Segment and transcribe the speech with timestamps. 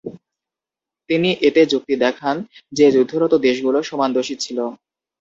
[1.09, 2.35] তিনি এতে যুক্তি দেখান
[2.73, 4.57] যে যুদ্ধরত দেশগুলো সমান দোষী ছিল।